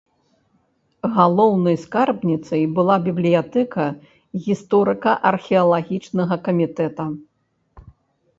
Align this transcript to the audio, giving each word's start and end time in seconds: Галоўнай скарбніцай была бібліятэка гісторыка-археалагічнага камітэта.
Галоўнай 1.17 1.75
скарбніцай 1.83 2.63
была 2.79 2.95
бібліятэка 3.09 3.85
гісторыка-археалагічнага 4.47 6.35
камітэта. 6.51 7.03